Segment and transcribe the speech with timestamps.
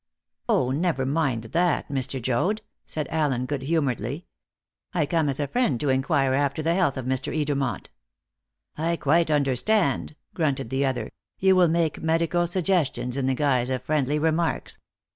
[0.49, 2.19] "Oh, never mind that, Mr.
[2.19, 4.25] Joad," said Allen good humouredly.
[4.95, 7.31] "I come as a friend to inquire after the health of Mr.
[7.39, 7.89] Edermont."
[8.75, 13.83] "I quite understand," grunted the other; "you will make medical suggestions in the guise of
[13.83, 14.79] friendly remarks.